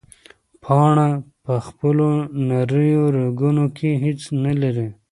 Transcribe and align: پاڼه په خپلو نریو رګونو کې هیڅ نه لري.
پاڼه 0.63 1.07
په 1.43 1.53
خپلو 1.65 2.07
نریو 2.49 3.03
رګونو 3.17 3.65
کې 3.77 3.89
هیڅ 4.03 4.21
نه 4.43 4.53
لري. 4.61 4.87